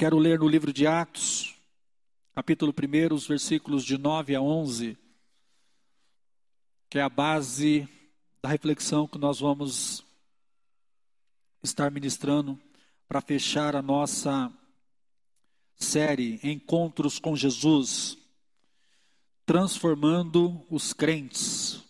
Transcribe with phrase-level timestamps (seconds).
[0.00, 1.54] Quero ler no livro de Atos,
[2.34, 4.96] capítulo 1, os versículos de 9 a 11,
[6.88, 7.86] que é a base
[8.40, 10.02] da reflexão que nós vamos
[11.62, 12.58] estar ministrando
[13.06, 14.50] para fechar a nossa
[15.76, 18.16] série Encontros com Jesus,
[19.44, 21.84] transformando os crentes.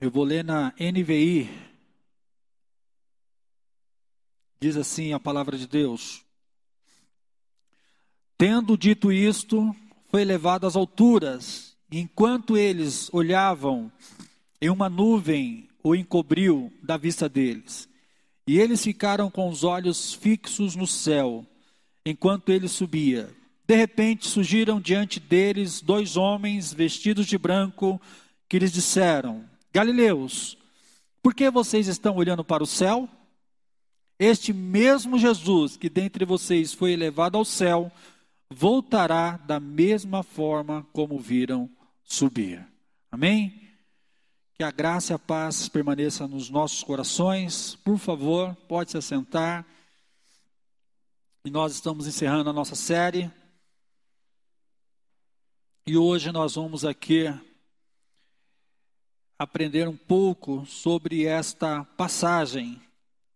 [0.00, 1.73] Eu vou ler na NVI.
[4.64, 6.22] Diz assim a palavra de Deus:
[8.38, 9.76] Tendo dito isto,
[10.10, 13.92] foi levado às alturas, enquanto eles olhavam,
[14.62, 17.86] em uma nuvem o encobriu da vista deles.
[18.46, 21.44] E eles ficaram com os olhos fixos no céu,
[22.02, 23.28] enquanto ele subia.
[23.68, 28.00] De repente surgiram diante deles dois homens vestidos de branco,
[28.48, 30.56] que lhes disseram: Galileus,
[31.22, 33.06] por que vocês estão olhando para o céu?
[34.18, 37.90] Este mesmo Jesus que dentre vocês foi elevado ao céu,
[38.50, 41.68] voltará da mesma forma como viram
[42.04, 42.66] subir.
[43.10, 43.60] Amém?
[44.54, 47.74] Que a graça e a paz permaneça nos nossos corações.
[47.76, 49.66] Por favor, pode se assentar.
[51.44, 53.30] E nós estamos encerrando a nossa série.
[55.86, 57.26] E hoje nós vamos aqui
[59.38, 62.80] aprender um pouco sobre esta passagem,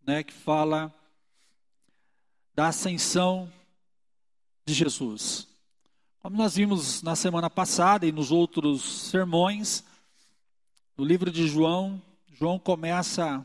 [0.08, 0.90] né, que fala
[2.54, 3.52] da ascensão
[4.64, 5.46] de Jesus.
[6.20, 9.84] Como nós vimos na semana passada e nos outros sermões,
[10.96, 12.00] no livro de João,
[12.32, 13.44] João começa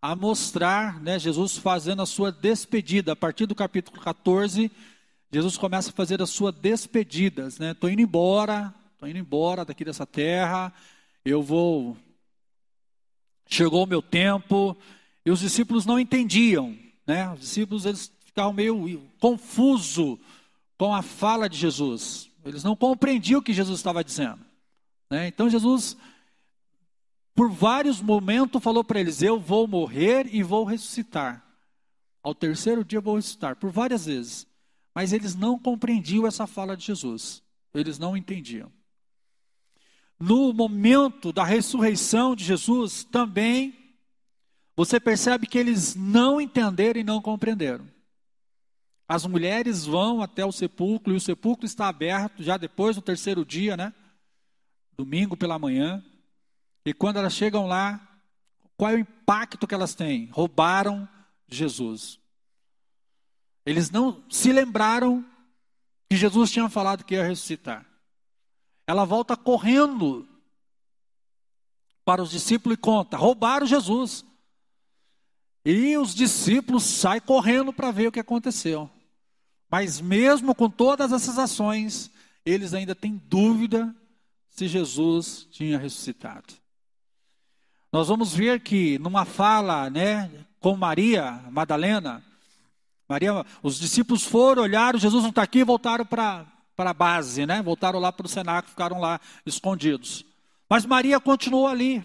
[0.00, 3.12] a mostrar, né, Jesus fazendo a sua despedida.
[3.12, 4.72] A partir do capítulo 14,
[5.30, 7.72] Jesus começa a fazer as suas despedidas, né?
[7.72, 10.72] Estou indo embora, estou indo embora daqui dessa terra,
[11.26, 11.94] eu vou.
[13.46, 14.74] Chegou o meu tempo,
[15.30, 17.32] e os discípulos não entendiam, né?
[17.32, 20.18] Os discípulos eles ficavam meio confusos
[20.76, 22.28] com a fala de Jesus.
[22.44, 24.40] Eles não compreendiam o que Jesus estava dizendo.
[25.08, 25.28] Né?
[25.28, 25.96] Então Jesus
[27.32, 31.46] por vários momentos falou para eles: Eu vou morrer e vou ressuscitar.
[32.24, 34.48] Ao terceiro dia eu vou ressuscitar, por várias vezes.
[34.92, 37.40] Mas eles não compreendiam essa fala de Jesus.
[37.72, 38.72] Eles não entendiam.
[40.18, 43.79] No momento da ressurreição de Jesus, também
[44.80, 47.86] você percebe que eles não entenderam e não compreenderam.
[49.06, 53.44] As mulheres vão até o sepulcro e o sepulcro está aberto já depois do terceiro
[53.44, 53.92] dia, né?
[54.96, 56.02] Domingo pela manhã.
[56.86, 58.00] E quando elas chegam lá,
[58.74, 60.30] qual é o impacto que elas têm?
[60.32, 61.06] Roubaram
[61.46, 62.18] Jesus.
[63.66, 65.22] Eles não se lembraram
[66.08, 67.84] que Jesus tinha falado que ia ressuscitar.
[68.86, 70.26] Ela volta correndo
[72.02, 74.24] para os discípulos e conta: roubaram Jesus.
[75.64, 78.90] E os discípulos saem correndo para ver o que aconteceu.
[79.70, 82.10] Mas mesmo com todas essas ações,
[82.44, 83.94] eles ainda têm dúvida
[84.48, 86.54] se Jesus tinha ressuscitado.
[87.92, 92.24] Nós vamos ver que numa fala, né, com Maria Madalena,
[93.08, 96.46] Maria, os discípulos foram, olharam, Jesus não está aqui, voltaram para
[96.78, 97.60] a base, né?
[97.60, 100.24] Voltaram lá para o cenáculo, ficaram lá escondidos.
[100.68, 102.04] Mas Maria continuou ali.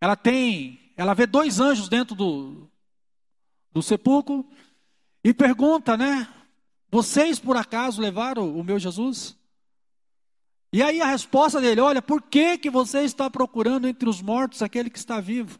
[0.00, 2.68] Ela tem, ela vê dois anjos dentro do,
[3.72, 4.46] do sepulcro
[5.24, 6.28] e pergunta, né?
[6.90, 9.36] Vocês por acaso levaram o meu Jesus?
[10.72, 14.62] E aí a resposta dele, olha, por que, que você está procurando entre os mortos
[14.62, 15.58] aquele que está vivo?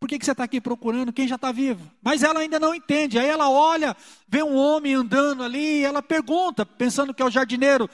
[0.00, 1.90] Por que, que você está aqui procurando quem já está vivo?
[2.02, 3.18] Mas ela ainda não entende.
[3.18, 3.96] Aí ela olha,
[4.28, 7.88] vê um homem andando ali, e ela pergunta, pensando que é o jardineiro: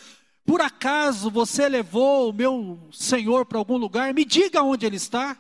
[0.45, 4.13] Por acaso você levou o meu senhor para algum lugar?
[4.13, 5.37] Me diga onde ele está.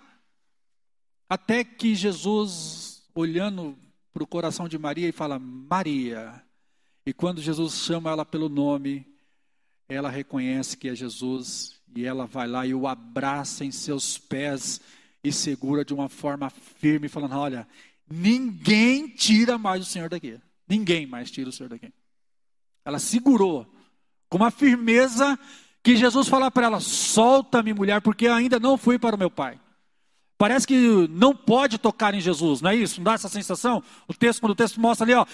[1.30, 3.78] Até que Jesus, olhando
[4.12, 6.42] para o coração de Maria, e fala: Maria.
[7.06, 9.06] E quando Jesus chama ela pelo nome,
[9.88, 14.80] ela reconhece que é Jesus e ela vai lá e o abraça em seus pés
[15.22, 17.68] e segura de uma forma firme, falando: Olha,
[18.10, 20.36] ninguém tira mais o Senhor daqui.
[20.68, 21.92] Ninguém mais tira o Senhor daqui.
[22.84, 23.72] Ela segurou
[24.28, 25.38] com uma firmeza
[25.80, 29.60] que Jesus fala para ela: Solta-me, mulher, porque ainda não fui para o meu pai.
[30.40, 32.98] Parece que não pode tocar em Jesus, não é isso?
[32.98, 33.82] Não dá essa sensação?
[34.08, 35.26] O texto, quando o texto mostra ali, ó,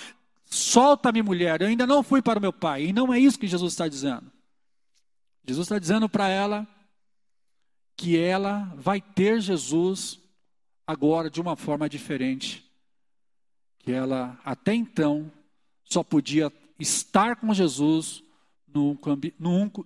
[0.47, 2.87] solta-me, mulher, eu ainda não fui para o meu pai.
[2.87, 4.25] E não é isso que Jesus está dizendo.
[5.47, 6.67] Jesus está dizendo para ela
[7.97, 10.19] que ela vai ter Jesus
[10.85, 12.69] agora de uma forma diferente.
[13.79, 15.31] Que ela até então
[15.85, 18.25] só podia estar com Jesus
[18.75, 18.99] no,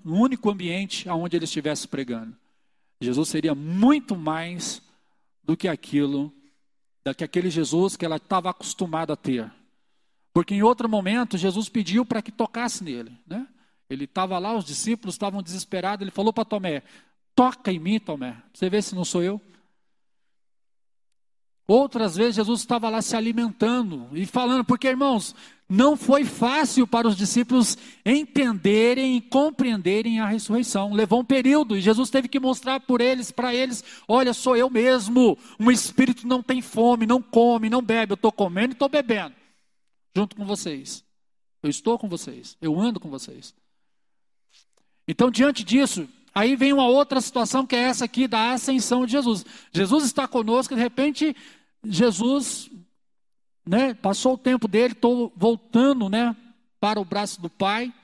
[0.03, 2.35] único ambiente onde ele estivesse pregando.
[3.03, 4.81] Jesus seria muito mais
[5.51, 6.33] do que aquilo
[7.05, 9.51] daquele Jesus que ela estava acostumada a ter.
[10.33, 13.49] Porque em outro momento Jesus pediu para que tocasse nele, né?
[13.89, 16.85] Ele estava lá, os discípulos estavam desesperados, ele falou para Tomé:
[17.35, 18.41] "Toca em mim, Tomé.
[18.55, 19.41] Você vê se não sou eu?"
[21.67, 25.35] Outras vezes Jesus estava lá se alimentando e falando, porque irmãos,
[25.71, 30.93] não foi fácil para os discípulos entenderem e compreenderem a ressurreição.
[30.93, 34.69] Levou um período e Jesus teve que mostrar por eles, para eles, olha, sou eu
[34.69, 35.39] mesmo.
[35.61, 38.13] Um espírito não tem fome, não come, não bebe.
[38.13, 39.33] Eu estou comendo e estou bebendo,
[40.15, 41.05] junto com vocês.
[41.63, 43.55] Eu estou com vocês, eu ando com vocês.
[45.07, 49.13] Então, diante disso, aí vem uma outra situação que é essa aqui da ascensão de
[49.13, 49.45] Jesus.
[49.73, 51.37] Jesus está conosco, de repente
[51.85, 52.69] Jesus,
[53.71, 56.35] né, passou o tempo dele, estou voltando, né,
[56.81, 57.95] para o braço do Pai,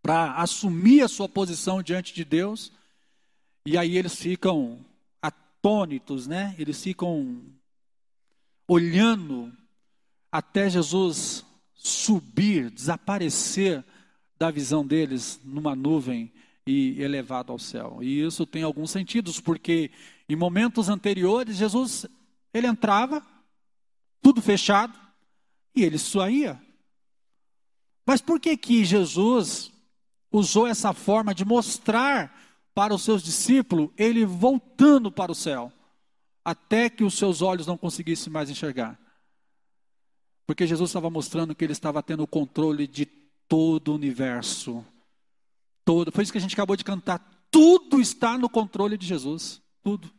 [0.00, 2.70] para assumir a sua posição diante de Deus.
[3.66, 4.78] E aí eles ficam
[5.20, 6.54] atônitos, né?
[6.56, 7.42] Eles ficam
[8.68, 9.52] olhando
[10.30, 13.82] até Jesus subir, desaparecer
[14.38, 16.32] da visão deles numa nuvem
[16.64, 17.98] e elevado ao céu.
[18.02, 19.90] E isso tem alguns sentidos, porque
[20.28, 22.06] em momentos anteriores Jesus
[22.52, 23.33] ele entrava,
[24.24, 24.98] tudo fechado,
[25.76, 26.58] e ele saía.
[28.06, 29.70] Mas por que que Jesus
[30.32, 32.34] usou essa forma de mostrar
[32.74, 35.70] para os seus discípulos ele voltando para o céu,
[36.42, 38.98] até que os seus olhos não conseguissem mais enxergar?
[40.46, 43.04] Porque Jesus estava mostrando que ele estava tendo o controle de
[43.46, 44.82] todo o universo.
[45.84, 46.10] Todo.
[46.10, 47.46] Foi isso que a gente acabou de cantar.
[47.50, 49.60] Tudo está no controle de Jesus.
[49.82, 50.10] Tudo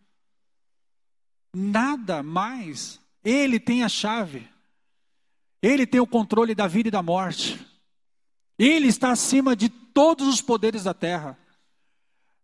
[1.52, 3.04] nada mais.
[3.26, 4.48] Ele tem a chave.
[5.62, 7.60] Ele tem o controle da vida e da morte.
[8.58, 11.38] Ele está acima de todos os poderes da terra.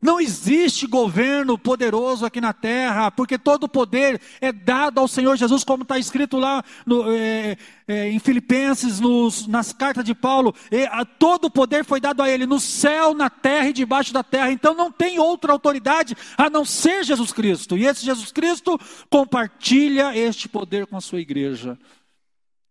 [0.01, 5.37] Não existe governo poderoso aqui na terra, porque todo o poder é dado ao Senhor
[5.37, 7.55] Jesus, como está escrito lá no, é,
[7.87, 10.55] é, em Filipenses, nos, nas cartas de Paulo.
[10.89, 14.23] A, todo o poder foi dado a Ele, no céu, na terra e debaixo da
[14.23, 14.51] terra.
[14.51, 17.77] Então não tem outra autoridade a não ser Jesus Cristo.
[17.77, 21.77] E esse Jesus Cristo compartilha este poder com a sua igreja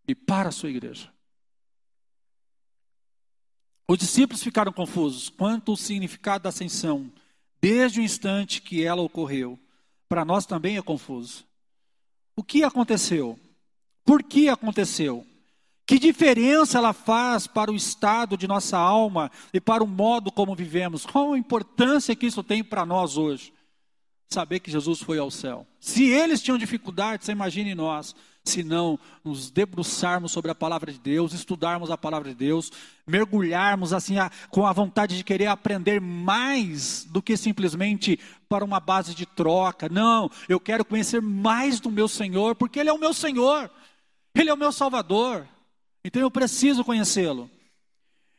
[0.09, 1.09] e para a sua igreja.
[3.91, 7.11] Os discípulos ficaram confusos quanto ao significado da ascensão
[7.61, 9.59] desde o instante que ela ocorreu.
[10.09, 11.45] Para nós também é confuso.
[12.37, 13.37] O que aconteceu?
[14.05, 15.27] Por que aconteceu?
[15.85, 20.55] Que diferença ela faz para o estado de nossa alma e para o modo como
[20.55, 21.05] vivemos?
[21.05, 23.53] Qual a importância que isso tem para nós hoje?
[24.29, 25.67] Saber que Jesus foi ao céu.
[25.81, 28.15] Se eles tinham dificuldade, você imagine nós
[28.50, 32.70] se não nos debruçarmos sobre a palavra de Deus, estudarmos a palavra de Deus,
[33.06, 38.19] mergulharmos assim a, com a vontade de querer aprender mais do que simplesmente
[38.49, 39.88] para uma base de troca.
[39.88, 43.70] Não, eu quero conhecer mais do meu Senhor, porque Ele é o meu Senhor,
[44.35, 45.46] Ele é o meu Salvador,
[46.05, 47.50] então eu preciso conhecê-lo.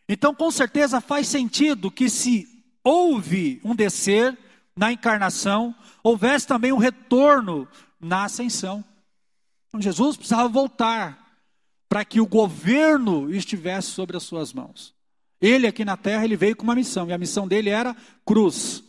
[0.08, 2.48] Então, com certeza faz sentido que se
[2.84, 4.38] houve um descer
[4.76, 5.74] na encarnação,
[6.04, 7.68] houvesse também um retorno
[8.00, 8.84] na ascensão.
[9.80, 11.22] Jesus precisava voltar
[11.88, 14.94] para que o governo estivesse sobre as suas mãos.
[15.42, 17.96] Ele aqui na terra, ele veio com uma missão, e a missão dele era
[18.26, 18.84] cruz.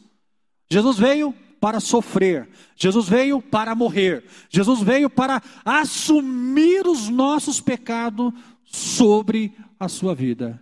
[0.71, 8.33] Jesus veio para sofrer, Jesus veio para morrer, Jesus veio para assumir os nossos pecados
[8.65, 10.61] sobre a sua vida.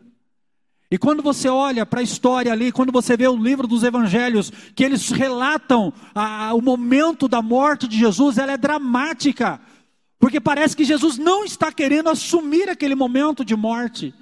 [0.91, 4.51] E quando você olha para a história ali, quando você vê o livro dos evangelhos,
[4.75, 9.61] que eles relatam a, o momento da morte de Jesus, ela é dramática.
[10.21, 14.15] Porque parece que Jesus não está querendo assumir aquele momento de morte.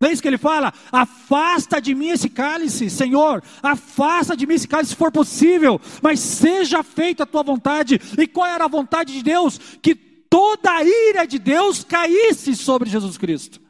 [0.00, 0.72] Não é isso que ele fala?
[0.90, 3.42] Afasta de mim esse cálice, Senhor.
[3.60, 8.00] Afasta de mim esse cálice se for possível, mas seja feita a tua vontade.
[8.16, 9.58] E qual era a vontade de Deus?
[9.82, 13.60] Que toda a ira de Deus caísse sobre Jesus Cristo.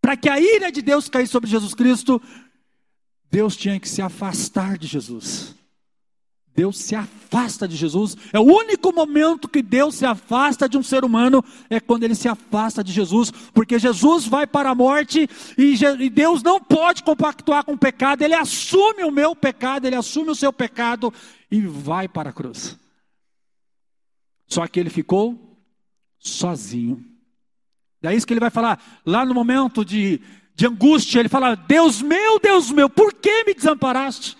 [0.00, 2.20] Para que a ira de Deus caísse sobre Jesus Cristo,
[3.30, 5.57] Deus tinha que se afastar de Jesus.
[6.58, 8.16] Deus se afasta de Jesus.
[8.32, 12.16] É o único momento que Deus se afasta de um ser humano é quando ele
[12.16, 17.64] se afasta de Jesus, porque Jesus vai para a morte e Deus não pode compactuar
[17.64, 18.22] com o pecado.
[18.22, 21.14] Ele assume o meu pecado, ele assume o seu pecado
[21.48, 22.76] e vai para a cruz.
[24.48, 25.56] Só que ele ficou
[26.18, 27.04] sozinho.
[28.02, 30.20] É isso que ele vai falar lá no momento de,
[30.56, 31.20] de angústia.
[31.20, 34.36] Ele fala: Deus meu, Deus meu, por que me desamparaste?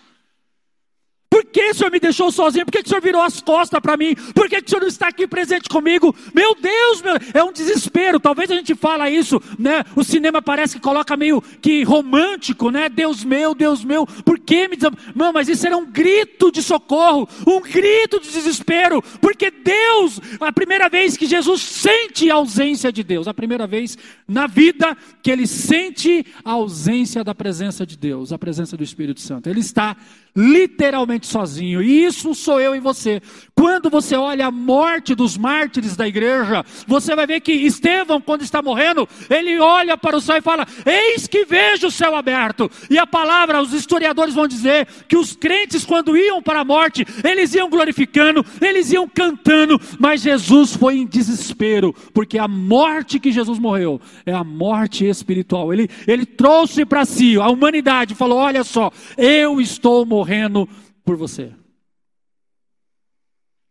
[1.39, 2.67] Por que o Senhor me deixou sozinho?
[2.67, 4.13] Por que, o Senhor virou as costas para mim?
[4.35, 6.13] Por que, o Senhor não está aqui presente comigo?
[6.35, 8.19] Meu Deus, meu, é um desespero.
[8.19, 9.85] Talvez a gente fala isso, né?
[9.95, 12.89] O cinema parece que coloca meio que romântico, né?
[12.89, 14.77] Deus meu, Deus meu, por que me
[15.15, 20.53] Não, mas isso era um grito de socorro, um grito de desespero, porque Deus, a
[20.53, 25.31] primeira vez que Jesus sente a ausência de Deus, a primeira vez na vida que
[25.31, 29.49] ele sente a ausência da presença de Deus, a presença do Espírito Santo.
[29.49, 29.97] Ele está
[30.35, 31.83] literalmente sozinho.
[31.83, 33.21] E isso sou eu e você.
[33.55, 38.43] Quando você olha a morte dos mártires da igreja, você vai ver que Estevão, quando
[38.43, 42.71] está morrendo, ele olha para o céu e fala: Eis que vejo o céu aberto.
[42.89, 47.05] E a palavra, os historiadores vão dizer que os crentes, quando iam para a morte,
[47.23, 53.33] eles iam glorificando, eles iam cantando, mas Jesus foi em desespero, porque a morte que
[53.33, 55.73] Jesus morreu é a morte espiritual.
[55.73, 60.69] Ele, ele trouxe para si a humanidade, falou: Olha só, eu estou morrendo
[61.09, 61.55] por você.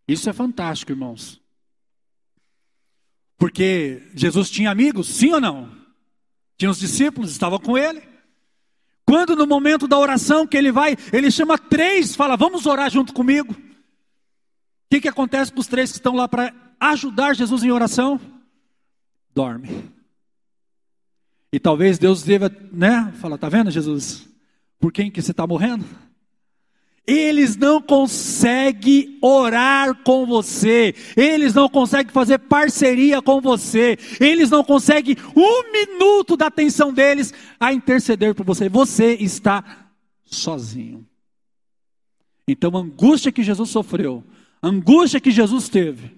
[0.08, 1.40] Isso é fantástico, irmãos.
[3.38, 5.72] Porque Jesus tinha amigos, sim ou não?
[6.58, 8.02] Tinha os discípulos, estavam com ele.
[9.06, 13.14] Quando no momento da oração que ele vai, ele chama três, fala: Vamos orar junto
[13.14, 13.54] comigo.
[13.54, 18.20] O que, que acontece com os três que estão lá para ajudar Jesus em oração?
[19.36, 19.94] Dorme.
[21.54, 23.14] E talvez Deus deva, né?
[23.22, 24.28] Fala, tá vendo, Jesus?
[24.80, 25.86] Por quem que você está morrendo?
[27.08, 34.62] Eles não conseguem orar com você, eles não conseguem fazer parceria com você, eles não
[34.62, 38.68] conseguem um minuto da atenção deles a interceder por você.
[38.68, 39.88] Você está
[40.26, 41.08] sozinho.
[42.46, 44.22] Então, a angústia que Jesus sofreu,
[44.62, 46.12] a angústia que Jesus teve,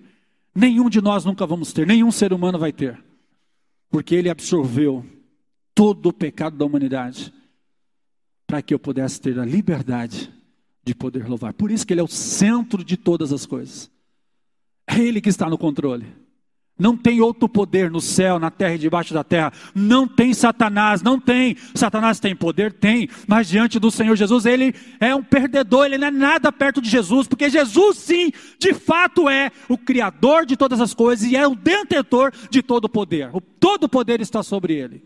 [0.56, 3.00] nenhum de nós nunca vamos ter, nenhum ser humano vai ter,
[3.92, 5.06] porque ele absorveu
[5.76, 7.32] todo o pecado da humanidade
[8.48, 10.39] para que eu pudesse ter a liberdade
[10.84, 11.54] de poder louvar.
[11.54, 13.90] Por isso que Ele é o centro de todas as coisas.
[14.88, 16.06] É Ele que está no controle.
[16.80, 19.52] Não tem outro poder no céu, na terra e debaixo da terra.
[19.76, 21.58] Não tem Satanás, não tem.
[21.76, 22.72] Satanás tem poder?
[22.72, 23.10] Tem.
[23.28, 26.90] Mas diante do Senhor Jesus, ele é um perdedor, ele não é nada perto de
[26.90, 31.46] Jesus, porque Jesus, sim, de fato é o Criador de todas as coisas e é
[31.46, 33.30] o detentor de todo o poder.
[33.60, 35.04] Todo o poder está sobre ele.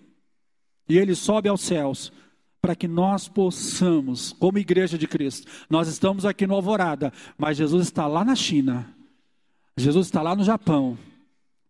[0.88, 2.14] E ele sobe aos céus
[2.64, 7.84] para que nós possamos, como igreja de Cristo, nós estamos aqui no Alvorada, mas Jesus
[7.84, 8.88] está lá na China,
[9.76, 10.98] Jesus está lá no Japão.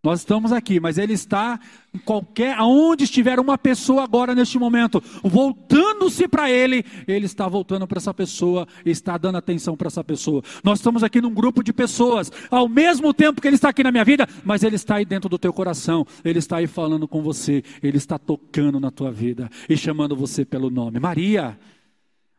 [0.03, 1.57] Nós estamos aqui, mas ele está
[1.93, 7.87] em qualquer, aonde estiver uma pessoa agora neste momento, voltando-se para ele, ele está voltando
[7.87, 10.43] para essa pessoa, está dando atenção para essa pessoa.
[10.61, 13.93] Nós estamos aqui num grupo de pessoas, ao mesmo tempo que ele está aqui na
[13.93, 17.21] minha vida, mas ele está aí dentro do teu coração, ele está aí falando com
[17.21, 20.99] você, ele está tocando na tua vida e chamando você pelo nome.
[20.99, 21.57] Maria,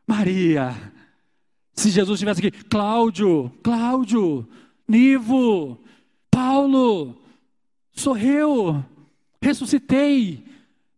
[0.06, 0.92] Maria.
[1.72, 4.46] Se Jesus estivesse aqui, Cláudio, Cláudio,
[4.86, 5.80] Nivo,
[6.30, 7.23] Paulo,
[7.94, 8.84] Sou eu,
[9.40, 10.44] ressuscitei,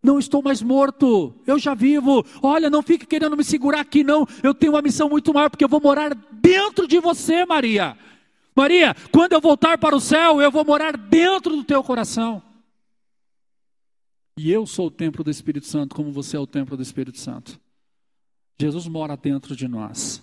[0.02, 2.24] não estou mais morto, eu já vivo.
[2.42, 4.26] Olha, não fique querendo me segurar aqui, não.
[4.42, 7.98] Eu tenho uma missão muito maior, porque eu vou morar dentro de você, Maria.
[8.54, 12.42] Maria, quando eu voltar para o céu, eu vou morar dentro do teu coração.
[14.38, 17.18] E eu sou o templo do Espírito Santo, como você é o templo do Espírito
[17.18, 17.60] Santo.
[18.58, 20.22] Jesus mora dentro de nós.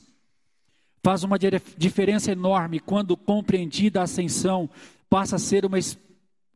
[1.03, 1.38] Faz uma
[1.77, 4.70] diferença enorme quando compreendida a ascensão
[5.10, 6.12] passa a ser uma experiência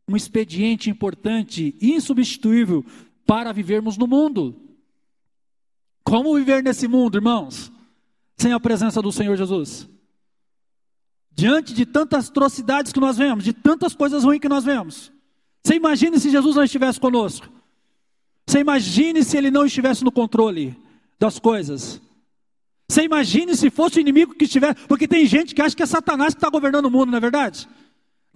[0.07, 2.85] um expediente importante, insubstituível
[3.25, 4.55] para vivermos no mundo.
[6.03, 7.71] Como viver nesse mundo, irmãos,
[8.37, 9.89] sem a presença do Senhor Jesus?
[11.33, 15.11] Diante de tantas atrocidades que nós vemos, de tantas coisas ruins que nós vemos.
[15.63, 17.49] Você imagine se Jesus não estivesse conosco.
[18.47, 20.75] Você imagine se ele não estivesse no controle
[21.19, 22.01] das coisas.
[22.89, 24.87] Você imagine se fosse o inimigo que estivesse.
[24.87, 27.21] Porque tem gente que acha que é Satanás que está governando o mundo, não é
[27.21, 27.67] verdade?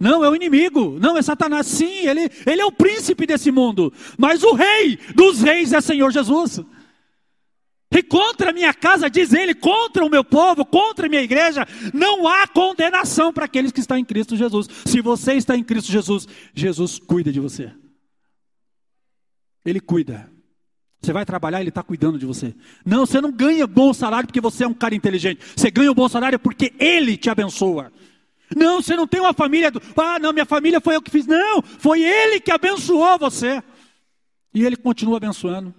[0.02, 0.98] Não, é o inimigo.
[0.98, 1.64] Não, é Satanás.
[1.64, 3.92] Sim, ele, ele é o príncipe desse mundo.
[4.18, 6.60] Mas o rei dos reis é Senhor Jesus.
[7.88, 11.64] E contra a minha casa, diz ele, contra o meu povo, contra a minha igreja,
[11.94, 14.66] não há condenação para aqueles que estão em Cristo Jesus.
[14.84, 17.72] Se você está em Cristo Jesus, Jesus cuida de você.
[19.64, 20.28] Ele cuida.
[21.00, 22.52] Você vai trabalhar, ele está cuidando de você.
[22.84, 25.40] Não, você não ganha bom salário porque você é um cara inteligente.
[25.54, 27.92] Você ganha um bom salário porque ele te abençoa.
[28.56, 29.70] Não, você não tem uma família.
[29.70, 29.80] Do...
[29.96, 31.26] Ah, não, minha família foi eu que fiz.
[31.26, 33.62] Não, foi Ele que abençoou você.
[34.54, 35.74] E Ele continua abençoando.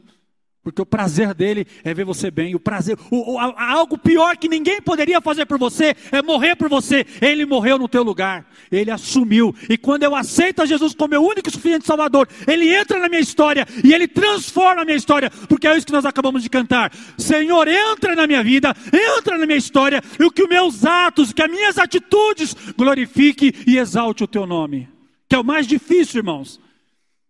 [0.63, 2.55] Porque o prazer dele é ver você bem.
[2.55, 6.69] O prazer, o, o, algo pior que ninguém poderia fazer por você é morrer por
[6.69, 7.05] você.
[7.21, 8.45] Ele morreu no teu lugar.
[8.71, 9.53] Ele assumiu.
[9.69, 13.09] E quando eu aceito a Jesus como meu único e suficiente Salvador, ele entra na
[13.09, 15.29] minha história e ele transforma a minha história.
[15.49, 16.93] Porque é isso que nós acabamos de cantar.
[17.17, 18.73] Senhor, entra na minha vida,
[19.17, 23.53] entra na minha história, e o que os meus atos, que as minhas atitudes glorifique
[23.67, 24.87] e exalte o teu nome.
[25.27, 26.63] Que é o mais difícil, irmãos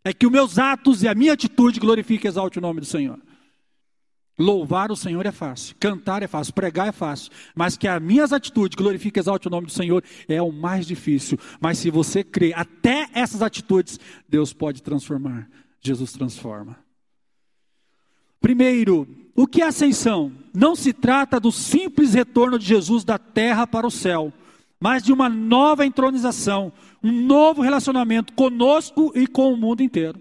[0.03, 2.85] é que os meus atos e a minha atitude glorifiquem e exalte o nome do
[2.85, 3.19] Senhor.
[4.37, 8.33] Louvar o Senhor é fácil, cantar é fácil, pregar é fácil, mas que as minhas
[8.33, 11.37] atitudes glorifiquem e exalte o nome do Senhor é o mais difícil.
[11.61, 15.47] Mas se você crê, até essas atitudes, Deus pode transformar.
[15.79, 16.77] Jesus transforma.
[18.41, 20.31] Primeiro, o que é ascensão?
[20.53, 24.33] Não se trata do simples retorno de Jesus da terra para o céu,
[24.79, 30.19] mas de uma nova entronização, um novo relacionamento conosco e com o mundo inteiro.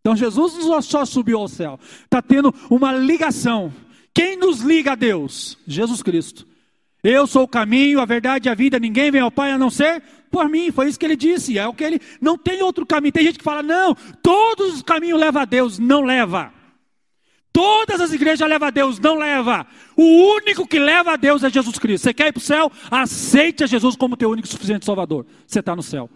[0.00, 3.72] Então Jesus não só subiu ao céu, está tendo uma ligação.
[4.14, 5.58] Quem nos liga a Deus?
[5.66, 6.46] Jesus Cristo.
[7.02, 9.70] Eu sou o caminho, a verdade e a vida, ninguém vem ao Pai a não
[9.70, 10.70] ser por mim.
[10.70, 11.58] Foi isso que ele disse.
[11.58, 13.12] É o que ele não tem outro caminho.
[13.12, 16.52] Tem gente que fala: "Não, todos os caminhos levam a Deus", não leva.
[17.52, 19.66] Todas as igrejas levam a Deus, não leva.
[19.96, 22.04] O único que leva a Deus é Jesus Cristo.
[22.04, 22.70] Você quer ir para o céu?
[22.90, 25.26] Aceite a Jesus como teu único e suficiente Salvador.
[25.46, 26.08] Você está no céu.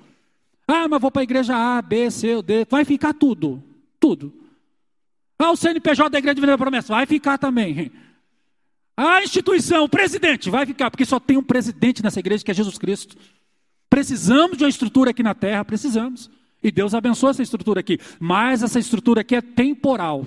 [0.67, 2.67] Ah, mas vou para a igreja A, B, C, D.
[2.71, 3.62] Vai ficar tudo.
[3.99, 4.33] Tudo.
[5.38, 6.95] Ah, o CNPJ da igreja de Vida Promessa.
[6.95, 7.91] Vai ficar também.
[8.97, 12.55] A instituição, o presidente, vai ficar, porque só tem um presidente nessa igreja que é
[12.55, 13.17] Jesus Cristo.
[13.91, 16.31] Precisamos de uma estrutura aqui na terra, precisamos.
[16.62, 17.99] E Deus abençoa essa estrutura aqui.
[18.21, 20.26] Mas essa estrutura aqui é temporal.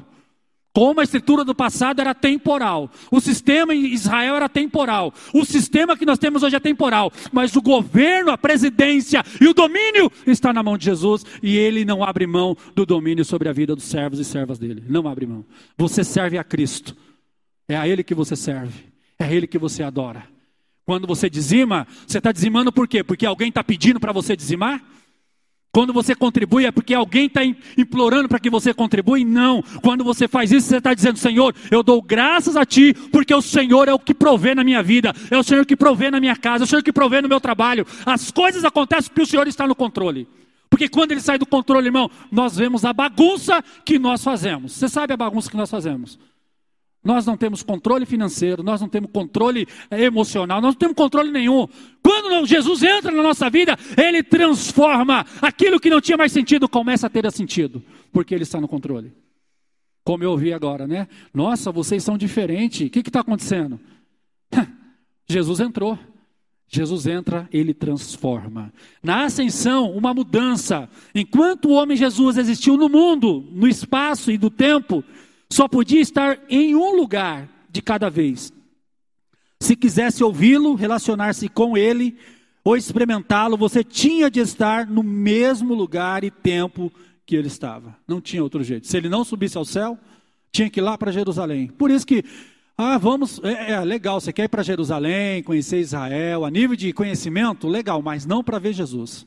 [0.78, 5.98] Como a escritura do passado era temporal, o sistema em Israel era temporal, o sistema
[5.98, 10.54] que nós temos hoje é temporal, mas o governo, a presidência e o domínio está
[10.54, 13.86] na mão de Jesus e ele não abre mão do domínio sobre a vida dos
[13.86, 14.84] servos e servas dele.
[14.88, 15.44] Não abre mão.
[15.76, 16.96] Você serve a Cristo,
[17.68, 18.86] é a Ele que você serve,
[19.18, 20.26] é a Ele que você adora.
[20.86, 23.04] Quando você dizima, você está dizimando por quê?
[23.04, 24.84] Porque alguém está pedindo para você dizimar?
[25.72, 27.42] Quando você contribui é porque alguém está
[27.78, 29.20] implorando para que você contribua?
[29.20, 29.62] Não.
[29.84, 33.42] Quando você faz isso, você está dizendo, Senhor, eu dou graças a Ti, porque o
[33.42, 36.36] Senhor é o que provê na minha vida, é o Senhor que provê na minha
[36.36, 37.86] casa, é o Senhor que provê no meu trabalho.
[38.06, 40.28] As coisas acontecem porque o Senhor está no controle.
[40.70, 44.74] Porque quando ele sai do controle, irmão, nós vemos a bagunça que nós fazemos.
[44.74, 46.20] Você sabe a bagunça que nós fazemos?
[47.04, 51.32] Nós não temos controle financeiro, nós não temos controle eh, emocional, nós não temos controle
[51.32, 51.68] nenhum.
[52.04, 57.08] Quando Jesus entra na nossa vida, ele transforma aquilo que não tinha mais sentido, começa
[57.08, 59.14] a ter sentido, porque ele está no controle.
[60.04, 61.08] Como eu ouvi agora, né?
[61.34, 63.80] Nossa, vocês são diferentes, o que está acontecendo?
[65.28, 65.98] Jesus entrou.
[66.70, 68.74] Jesus entra, ele transforma.
[69.02, 70.90] Na ascensão, uma mudança.
[71.16, 75.04] Enquanto o homem Jesus existiu no mundo, no espaço e do tempo,
[75.50, 78.52] só podia estar em um lugar de cada vez.
[79.60, 82.18] Se quisesse ouvi-lo, relacionar-se com ele
[82.64, 86.92] ou experimentá-lo, você tinha de estar no mesmo lugar e tempo
[87.26, 87.96] que ele estava.
[88.08, 88.88] Não tinha outro jeito.
[88.88, 89.98] Se ele não subisse ao céu,
[90.52, 91.68] tinha que ir lá para Jerusalém.
[91.68, 92.24] Por isso que,
[92.78, 96.94] ah, vamos, é, é legal, você quer ir para Jerusalém, conhecer Israel, a nível de
[96.94, 99.26] conhecimento, legal, mas não para ver Jesus.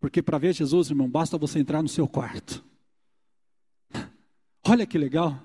[0.00, 2.64] Porque para ver Jesus, irmão, basta você entrar no seu quarto.
[4.68, 5.40] Olha que legal.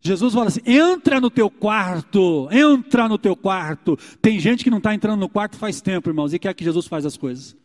[0.00, 3.98] Jesus fala assim: entra no teu quarto, entra no teu quarto.
[4.20, 6.86] Tem gente que não está entrando no quarto faz tempo, irmãos, e quer que Jesus
[6.86, 7.56] faz as coisas.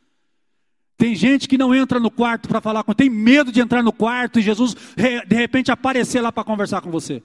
[0.98, 3.92] Tem gente que não entra no quarto para falar com, tem medo de entrar no
[3.92, 7.24] quarto e Jesus de repente aparecer lá para conversar com você.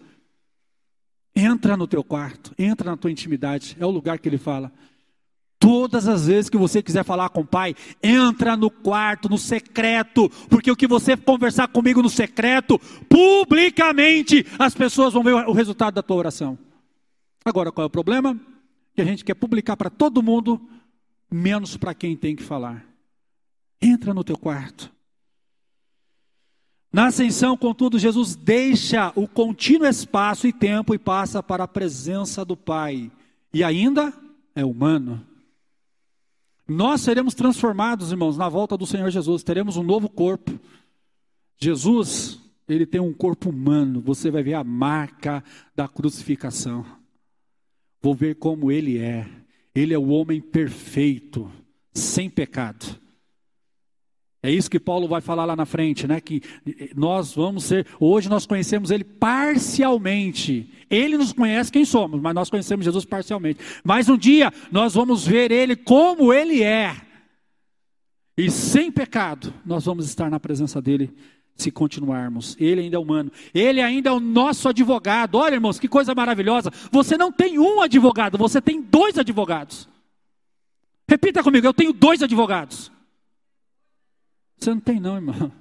[1.34, 4.72] Entra no teu quarto, entra na tua intimidade, é o lugar que ele fala.
[5.58, 10.28] Todas as vezes que você quiser falar com o pai, entra no quarto, no secreto,
[10.50, 15.94] porque o que você conversar comigo no secreto, publicamente, as pessoas vão ver o resultado
[15.94, 16.58] da tua oração.
[17.44, 18.38] Agora, qual é o problema?
[18.94, 20.60] Que a gente quer publicar para todo mundo,
[21.30, 22.84] menos para quem tem que falar.
[23.80, 24.92] Entra no teu quarto.
[26.92, 32.44] Na ascensão, contudo, Jesus deixa o contínuo espaço e tempo e passa para a presença
[32.44, 33.10] do Pai.
[33.52, 34.12] E ainda
[34.54, 35.22] é humano.
[36.68, 40.58] Nós seremos transformados, irmãos, na volta do Senhor Jesus, teremos um novo corpo.
[41.58, 46.84] Jesus, ele tem um corpo humano, você vai ver a marca da crucificação.
[48.02, 49.28] Vou ver como ele é.
[49.74, 51.50] Ele é o homem perfeito,
[51.92, 52.98] sem pecado.
[54.46, 56.20] É isso que Paulo vai falar lá na frente, né?
[56.20, 56.40] Que
[56.94, 60.70] nós vamos ser, hoje nós conhecemos ele parcialmente.
[60.88, 63.58] Ele nos conhece quem somos, mas nós conhecemos Jesus parcialmente.
[63.82, 66.94] Mas um dia nós vamos ver ele como ele é.
[68.38, 71.12] E sem pecado, nós vamos estar na presença dele
[71.56, 72.56] se continuarmos.
[72.60, 73.32] Ele ainda é humano.
[73.52, 75.38] Ele ainda é o nosso advogado.
[75.38, 76.70] Olha, irmãos, que coisa maravilhosa.
[76.92, 79.88] Você não tem um advogado, você tem dois advogados.
[81.08, 82.94] Repita comigo, eu tenho dois advogados.
[84.66, 85.52] Você não tem, não, irmão.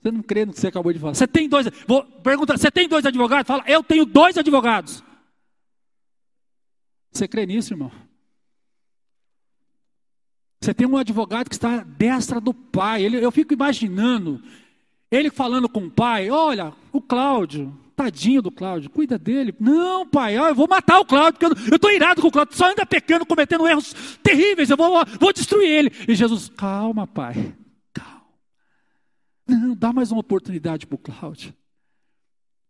[0.00, 1.14] Você não crê no que você acabou de falar.
[1.14, 1.68] Você tem dois.
[1.86, 3.46] Vou perguntar, você tem dois advogados?
[3.46, 5.04] Fala, eu tenho dois advogados.
[7.12, 7.92] Você crê nisso, irmão?
[10.60, 13.04] Você tem um advogado que está à destra do pai.
[13.04, 14.42] Ele, eu fico imaginando
[15.08, 19.52] ele falando com o pai: Olha, o Cláudio, tadinho do Cláudio, cuida dele.
[19.58, 22.70] Não, pai, eu vou matar o Cláudio, porque eu estou irado com o Cláudio, só
[22.70, 25.92] anda pecando, cometendo erros terríveis, eu vou, vou destruir ele.
[26.06, 27.52] E Jesus, calma, pai,
[27.92, 28.22] calma.
[29.48, 31.52] Não, dá mais uma oportunidade para o Cláudio.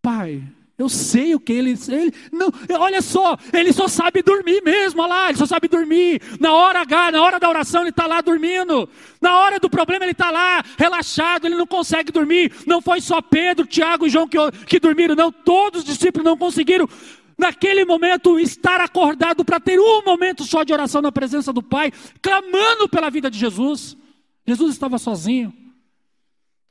[0.00, 0.42] Pai,
[0.78, 2.14] eu sei o que ele, ele.
[2.30, 6.22] Não, olha só, ele só sabe dormir mesmo, olha lá, ele só sabe dormir.
[6.38, 8.88] Na hora H, na hora da oração, ele está lá dormindo.
[9.20, 12.52] Na hora do problema, ele está lá, relaxado, ele não consegue dormir.
[12.64, 15.32] Não foi só Pedro, Tiago e João que, que dormiram, não.
[15.32, 16.88] Todos os discípulos não conseguiram,
[17.36, 21.90] naquele momento, estar acordado para ter um momento só de oração na presença do Pai,
[22.22, 23.96] clamando pela vida de Jesus.
[24.46, 25.52] Jesus estava sozinho,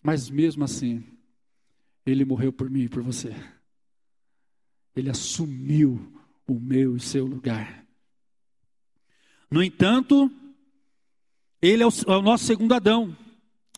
[0.02, 1.04] mas mesmo assim,
[2.06, 3.36] ele morreu por mim e por você.
[5.00, 6.12] Ele assumiu
[6.48, 7.86] o meu e seu lugar.
[9.50, 10.32] No entanto,
[11.62, 13.16] ele é o, é o nosso segundo Adão.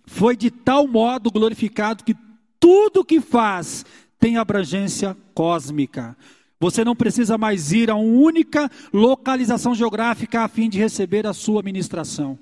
[0.05, 2.15] Foi de tal modo glorificado que
[2.59, 3.85] tudo que faz
[4.19, 6.17] tem abrangência cósmica.
[6.59, 11.33] Você não precisa mais ir a uma única localização geográfica a fim de receber a
[11.33, 12.37] sua ministração.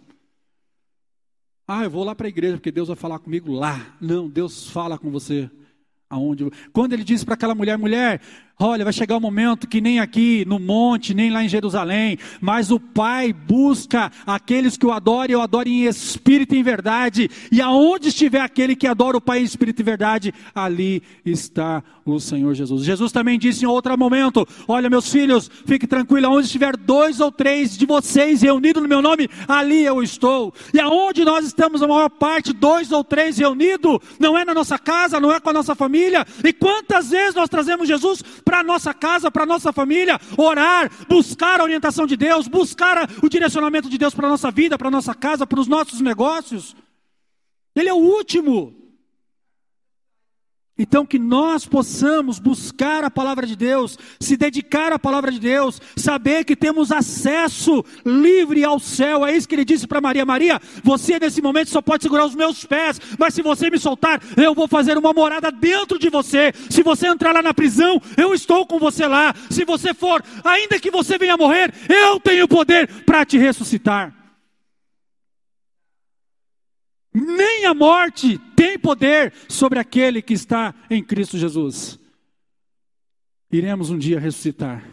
[1.67, 3.95] Ah, eu vou lá para a igreja porque Deus vai falar comigo lá.
[4.01, 5.51] Não, Deus fala com você
[6.09, 6.49] aonde.
[6.71, 8.21] Quando ele disse para aquela mulher, mulher,
[8.59, 12.71] Olha, vai chegar um momento que nem aqui no monte, nem lá em Jerusalém, mas
[12.71, 17.29] o Pai busca aqueles que o adorem, o adorem em espírito e em verdade.
[17.51, 22.19] E aonde estiver aquele que adora o Pai em espírito e verdade, ali está o
[22.19, 22.83] Senhor Jesus.
[22.83, 27.31] Jesus também disse em outro momento: Olha, meus filhos, fique tranquilo, onde estiver dois ou
[27.31, 30.51] três de vocês reunidos no meu nome, ali eu estou.
[30.73, 34.79] E aonde nós estamos, a maior parte, dois ou três reunidos, não é na nossa
[34.79, 36.25] casa, não é com a nossa família.
[36.43, 40.89] E quantas vezes nós trazemos Jesus para a nossa casa, para a nossa família, orar,
[41.09, 44.87] buscar a orientação de Deus, buscar o direcionamento de Deus para a nossa vida, para
[44.87, 46.73] a nossa casa, para os nossos negócios.
[47.75, 48.73] Ele é o último.
[50.79, 55.81] Então, que nós possamos buscar a palavra de Deus, se dedicar à palavra de Deus,
[55.95, 59.25] saber que temos acesso livre ao céu.
[59.25, 62.35] É isso que ele disse para Maria: Maria, você nesse momento só pode segurar os
[62.35, 66.53] meus pés, mas se você me soltar, eu vou fazer uma morada dentro de você.
[66.69, 69.33] Se você entrar lá na prisão, eu estou com você lá.
[69.49, 74.16] Se você for, ainda que você venha morrer, eu tenho poder para te ressuscitar.
[77.19, 81.97] Nem a morte tem poder sobre aquele que está em Cristo Jesus.
[83.51, 84.87] Iremos um dia ressuscitar.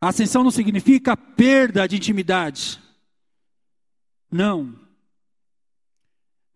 [0.00, 2.80] A ascensão não significa perda de intimidade.
[4.30, 4.74] Não.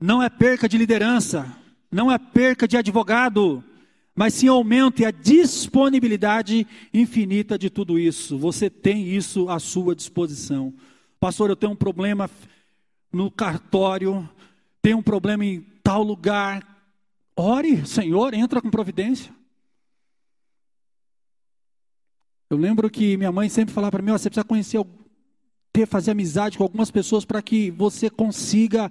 [0.00, 1.54] Não é perca de liderança,
[1.90, 3.62] não é perca de advogado,
[4.14, 8.38] mas sim aumento e a disponibilidade infinita de tudo isso.
[8.38, 10.72] Você tem isso à sua disposição.
[11.18, 12.30] Pastor, eu tenho um problema
[13.12, 14.28] no cartório,
[14.82, 16.66] tem um problema em tal lugar.
[17.36, 19.32] Ore, Senhor, entra com providência.
[22.48, 24.84] Eu lembro que minha mãe sempre falava para mim: você precisa conhecer,
[25.72, 28.90] ter, fazer amizade com algumas pessoas para que você consiga,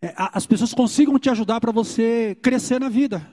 [0.00, 3.26] é, as pessoas consigam te ajudar para você crescer na vida.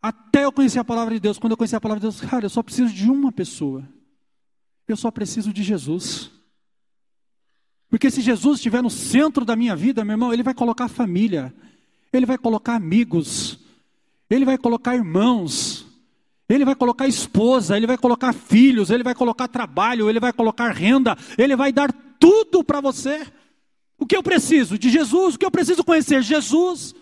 [0.00, 2.44] Até eu conhecer a palavra de Deus, quando eu conheci a palavra de Deus, cara,
[2.44, 3.88] eu só preciso de uma pessoa.
[4.86, 6.30] Eu só preciso de Jesus.
[8.04, 11.54] Porque se Jesus estiver no centro da minha vida, meu irmão, ele vai colocar família,
[12.12, 13.58] ele vai colocar amigos,
[14.28, 15.86] ele vai colocar irmãos,
[16.46, 20.70] ele vai colocar esposa, ele vai colocar filhos, ele vai colocar trabalho, ele vai colocar
[20.70, 21.90] renda, ele vai dar
[22.20, 23.26] tudo para você.
[23.98, 24.76] O que eu preciso?
[24.76, 25.36] De Jesus.
[25.36, 26.20] O que eu preciso conhecer?
[26.22, 26.94] Jesus.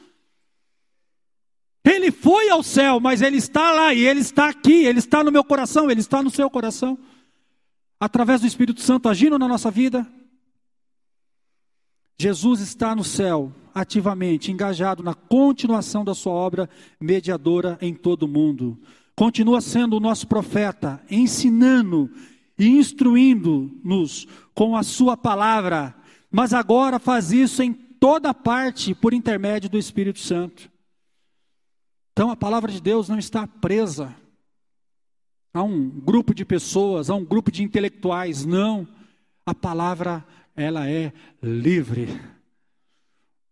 [1.84, 5.32] Ele foi ao céu, mas ele está lá e ele está aqui, ele está no
[5.32, 6.96] meu coração, ele está no seu coração.
[7.98, 10.06] Através do Espírito Santo agindo na nossa vida,
[12.22, 18.28] Jesus está no céu, ativamente engajado na continuação da sua obra mediadora em todo o
[18.28, 18.78] mundo.
[19.16, 22.08] Continua sendo o nosso profeta, ensinando
[22.56, 25.96] e instruindo-nos com a sua palavra,
[26.30, 30.70] mas agora faz isso em toda parte por intermédio do Espírito Santo.
[32.12, 34.14] Então a palavra de Deus não está presa
[35.52, 38.86] a um grupo de pessoas, a um grupo de intelectuais, não.
[39.44, 40.24] A palavra
[40.56, 41.12] ela é
[41.42, 42.20] livre.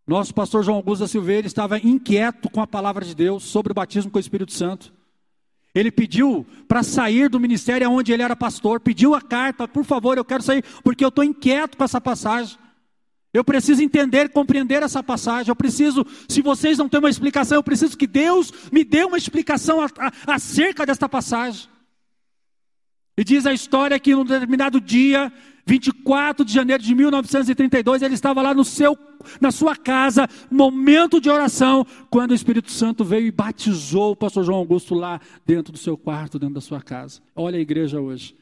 [0.06, 3.74] Nosso pastor João Augusto da Silveira estava inquieto com a palavra de Deus sobre o
[3.74, 4.92] batismo com o Espírito Santo.
[5.74, 10.18] Ele pediu para sair do ministério onde ele era pastor, pediu a carta, por favor,
[10.18, 12.58] eu quero sair, porque eu estou inquieto com essa passagem.
[13.32, 15.50] Eu preciso entender, compreender essa passagem.
[15.50, 19.16] Eu preciso, se vocês não têm uma explicação, eu preciso que Deus me dê uma
[19.16, 21.68] explicação a, a, acerca desta passagem.
[23.16, 25.32] E diz a história que num determinado dia,
[25.70, 28.98] 24 de janeiro de 1932, ele estava lá no seu,
[29.40, 34.42] na sua casa, momento de oração, quando o Espírito Santo veio e batizou o pastor
[34.42, 37.20] João Augusto lá dentro do seu quarto, dentro da sua casa.
[37.36, 38.34] Olha a igreja hoje.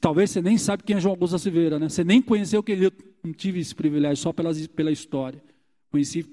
[0.00, 1.90] Talvez você nem sabe quem é João Augusto Silveira, né?
[1.90, 2.90] Você nem conheceu que ele
[3.22, 5.42] não tive esse privilégio só pela, pela história.
[5.90, 6.24] Conheci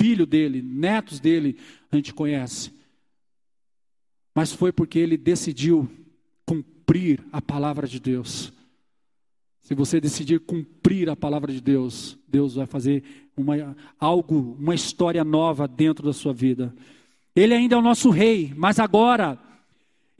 [0.00, 1.58] filho dele, netos dele,
[1.90, 2.72] a gente conhece.
[4.32, 5.90] Mas foi porque ele decidiu
[6.92, 8.52] cumprir a palavra de Deus.
[9.62, 13.02] Se você decidir cumprir a palavra de Deus, Deus vai fazer
[13.34, 16.74] uma, algo, uma história nova dentro da sua vida.
[17.34, 19.38] Ele ainda é o nosso rei, mas agora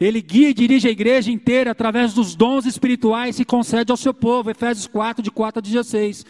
[0.00, 4.14] ele guia e dirige a igreja inteira através dos dons espirituais que concede ao seu
[4.14, 4.50] povo.
[4.50, 6.24] Efésios 4, de 4 a 16.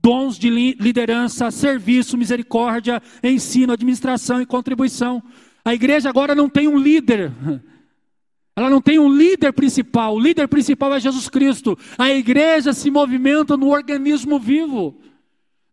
[0.00, 5.22] Dons de liderança, serviço, misericórdia, ensino, administração e contribuição.
[5.62, 7.30] A igreja agora não tem um líder.
[8.54, 10.14] Ela não tem um líder principal.
[10.14, 11.78] O líder principal é Jesus Cristo.
[11.96, 15.00] A igreja se movimenta no organismo vivo.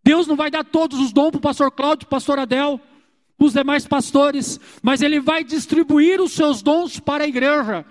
[0.03, 2.79] Deus não vai dar todos os dons para o pastor Cláudio, pastor Adel
[3.39, 7.85] os demais pastores, mas ele vai distribuir os seus dons para a igreja.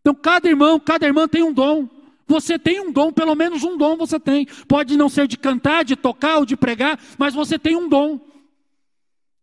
[0.00, 1.88] Então, cada irmão, cada irmã tem um dom.
[2.26, 4.46] Você tem um dom, pelo menos um dom você tem.
[4.66, 8.18] Pode não ser de cantar, de tocar ou de pregar, mas você tem um dom.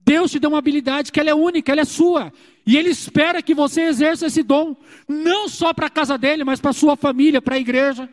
[0.01, 2.33] Deus te deu uma habilidade que ela é única, ela é sua.
[2.65, 4.75] E Ele espera que você exerça esse dom,
[5.07, 8.09] não só para a casa dele, mas para a sua família, para a igreja.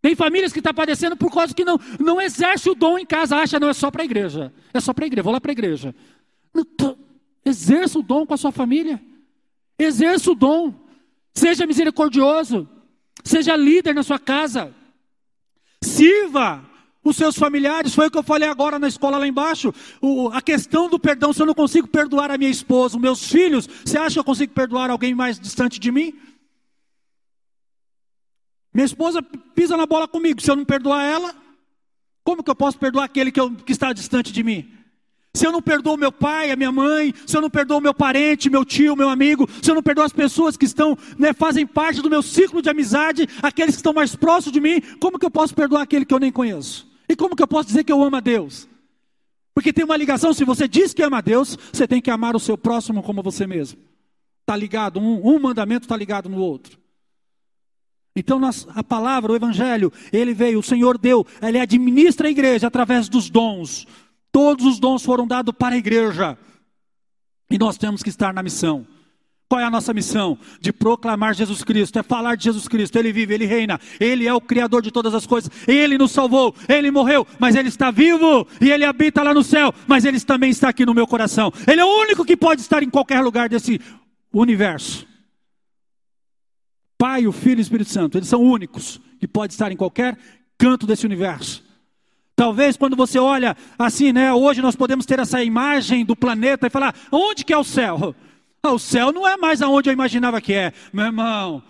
[0.00, 3.06] Tem famílias que estão tá padecendo por causa que não, não exerce o dom em
[3.06, 4.52] casa, acha, não, é só para a igreja.
[4.72, 5.94] É só para a igreja, vou lá para a igreja.
[7.44, 9.00] Exerça o dom com a sua família.
[9.78, 10.74] Exerça o dom.
[11.34, 12.68] Seja misericordioso.
[13.24, 14.74] Seja líder na sua casa.
[15.82, 16.64] Sirva
[17.08, 17.94] os seus familiares.
[17.94, 19.72] Foi o que eu falei agora na escola lá embaixo.
[20.00, 23.28] O, a questão do perdão, se eu não consigo perdoar a minha esposa, os meus
[23.28, 26.14] filhos, você acha que eu consigo perdoar alguém mais distante de mim?
[28.72, 30.40] Minha esposa pisa na bola comigo.
[30.40, 31.34] Se eu não perdoar ela,
[32.22, 34.70] como que eu posso perdoar aquele que, eu, que está distante de mim?
[35.34, 38.50] Se eu não perdoo meu pai, a minha mãe, se eu não perdoo meu parente,
[38.50, 42.02] meu tio, meu amigo, se eu não perdoo as pessoas que estão, né, fazem parte
[42.02, 45.30] do meu ciclo de amizade, aqueles que estão mais próximos de mim, como que eu
[45.30, 46.87] posso perdoar aquele que eu nem conheço?
[47.08, 48.68] E como que eu posso dizer que eu amo a Deus?
[49.54, 52.36] Porque tem uma ligação, se você diz que ama a Deus, você tem que amar
[52.36, 53.78] o seu próximo como você mesmo.
[54.40, 56.78] Está ligado, um, um mandamento está ligado no outro.
[58.14, 58.40] Então
[58.74, 63.30] a palavra, o evangelho, ele veio, o Senhor deu, ele administra a igreja através dos
[63.30, 63.86] dons.
[64.30, 66.38] Todos os dons foram dados para a igreja.
[67.50, 68.86] E nós temos que estar na missão.
[69.48, 70.38] Qual é a nossa missão?
[70.60, 72.98] De proclamar Jesus Cristo, é falar de Jesus Cristo.
[72.98, 75.50] Ele vive, ele reina, ele é o Criador de todas as coisas.
[75.66, 79.72] Ele nos salvou, ele morreu, mas ele está vivo e ele habita lá no céu,
[79.86, 81.50] mas ele também está aqui no meu coração.
[81.66, 83.80] Ele é o único que pode estar em qualquer lugar desse
[84.30, 85.06] universo.
[86.98, 90.18] Pai, o Filho e o Espírito Santo, eles são únicos que pode estar em qualquer
[90.58, 91.64] canto desse universo.
[92.36, 96.70] Talvez quando você olha assim, né, hoje nós podemos ter essa imagem do planeta e
[96.70, 98.14] falar: onde que é o céu?
[98.72, 101.62] O céu não é mais aonde eu imaginava que é, meu irmão.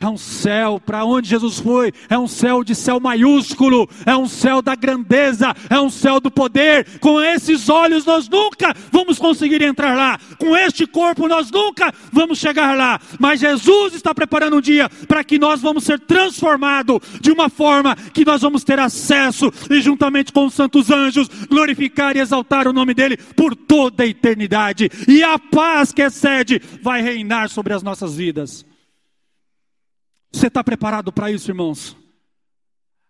[0.00, 4.28] É um céu para onde Jesus foi, é um céu de céu maiúsculo, é um
[4.28, 6.98] céu da grandeza, é um céu do poder.
[6.98, 12.38] Com esses olhos nós nunca vamos conseguir entrar lá, com este corpo nós nunca vamos
[12.38, 13.00] chegar lá.
[13.18, 17.96] Mas Jesus está preparando um dia para que nós vamos ser transformados de uma forma
[17.96, 22.72] que nós vamos ter acesso e juntamente com os santos anjos glorificar e exaltar o
[22.72, 24.90] nome dele por toda a eternidade.
[25.08, 28.66] E a paz que excede vai reinar sobre as nossas vidas.
[30.34, 31.96] Você está preparado para isso, irmãos?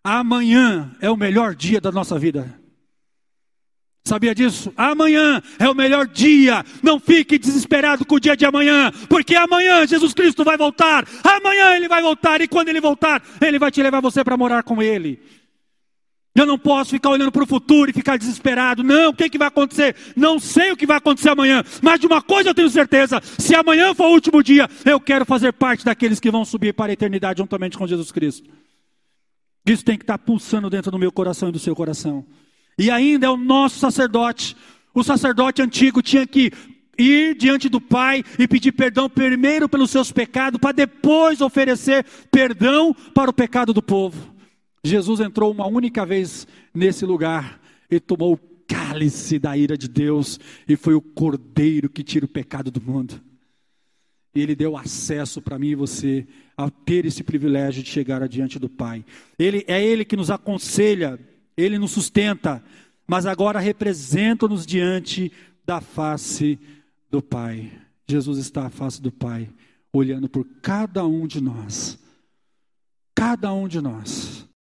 [0.05, 2.61] Amanhã é o melhor dia da nossa vida.
[4.07, 4.71] Sabia disso?
[4.77, 6.63] Amanhã é o melhor dia.
[6.83, 11.09] Não fique desesperado com o dia de amanhã, porque amanhã Jesus Cristo vai voltar.
[11.25, 14.63] Amanhã ele vai voltar e quando ele voltar, ele vai te levar você para morar
[14.63, 15.19] com ele.
[16.35, 18.83] Eu não posso ficar olhando para o futuro e ficar desesperado.
[18.83, 19.95] Não, o que, que vai acontecer?
[20.17, 21.63] Não sei o que vai acontecer amanhã.
[21.81, 25.25] Mas de uma coisa eu tenho certeza: se amanhã for o último dia, eu quero
[25.25, 28.51] fazer parte daqueles que vão subir para a eternidade juntamente com Jesus Cristo.
[29.65, 32.27] Isso tem que estar pulsando dentro do meu coração e do seu coração.
[32.77, 34.57] E ainda é o nosso sacerdote.
[34.93, 36.51] O sacerdote antigo tinha que
[36.99, 42.93] ir diante do Pai e pedir perdão primeiro pelos seus pecados, para depois oferecer perdão
[43.15, 44.34] para o pecado do povo.
[44.85, 47.59] Jesus entrou uma única vez nesse lugar,
[47.91, 52.29] ele tomou o cálice da ira de Deus e foi o cordeiro que tira o
[52.29, 53.21] pecado do mundo.
[54.35, 58.59] E ele deu acesso para mim e você a ter esse privilégio de chegar adiante
[58.59, 59.05] do Pai.
[59.39, 61.19] Ele é ele que nos aconselha,
[61.57, 62.63] ele nos sustenta,
[63.07, 65.31] mas agora representa-nos diante
[65.65, 66.59] da face
[67.11, 67.71] do Pai.
[68.07, 69.49] Jesus está à face do Pai,
[69.93, 71.99] olhando por cada um de nós.
[73.15, 74.34] Cada um de nós.